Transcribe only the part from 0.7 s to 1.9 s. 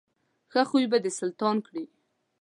به دې سلطان کړي.